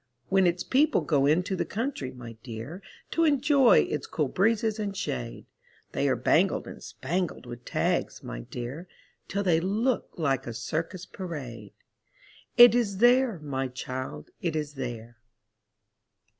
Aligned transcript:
When 0.29 0.47
its 0.47 0.63
people 0.63 1.01
go 1.01 1.27
into 1.27 1.55
the 1.55 1.63
country, 1.63 2.09
my 2.11 2.31
dear, 2.41 2.81
To 3.11 3.23
enjoy 3.23 3.81
its 3.81 4.07
cool 4.07 4.29
breezes 4.29 4.79
and 4.79 4.97
shade, 4.97 5.45
They 5.91 6.09
are 6.09 6.15
bangled 6.15 6.65
and 6.65 6.81
spangled 6.81 7.45
with 7.45 7.65
tags, 7.65 8.23
my 8.23 8.39
dear, 8.39 8.87
Till 9.27 9.43
they 9.43 9.59
look 9.59 10.09
like 10.17 10.47
a 10.47 10.55
circus 10.55 11.05
parade. 11.05 11.73
It 12.57 12.73
is 12.73 12.97
there, 12.97 13.37
my 13.43 13.67
child, 13.67 14.31
it 14.41 14.55
is 14.55 14.73
there. 14.73 15.19